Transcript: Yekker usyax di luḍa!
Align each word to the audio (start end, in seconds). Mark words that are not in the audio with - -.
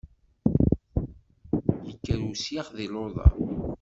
Yekker 1.87 2.19
usyax 2.31 2.67
di 2.77 2.87
luḍa! 2.93 3.27